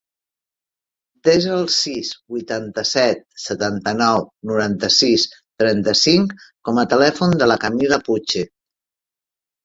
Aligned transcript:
Desa 1.27 1.49
el 1.55 1.65
sis, 1.73 2.07
vuitanta-set, 2.35 3.19
setanta-nou, 3.41 4.23
noranta-sis, 4.51 5.25
trenta-cinc 5.63 6.33
com 6.69 6.81
a 6.85 6.87
telèfon 6.95 7.37
de 7.43 7.49
la 7.51 7.59
Camila 7.65 8.01
Puche. 8.09 8.43